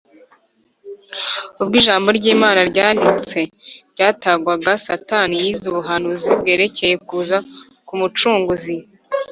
Ubwo 1.61 1.75
ijambo 1.81 2.07
ry’Imana 2.17 2.61
ryanditse 2.71 3.39
ryatangwaga, 3.93 4.71
Satani 4.85 5.35
yize 5.43 5.65
ubuhanuzi 5.71 6.29
bwerekeye 6.39 6.95
kuza 7.07 7.37
k’Umucunguzi. 7.87 8.77